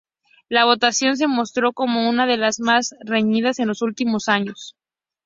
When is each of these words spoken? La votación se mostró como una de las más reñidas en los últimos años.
La 0.49 0.65
votación 0.65 1.15
se 1.15 1.27
mostró 1.27 1.73
como 1.73 2.09
una 2.09 2.25
de 2.25 2.35
las 2.35 2.59
más 2.59 2.95
reñidas 3.01 3.59
en 3.59 3.67
los 3.67 3.83
últimos 3.83 4.29
años. 4.29 4.75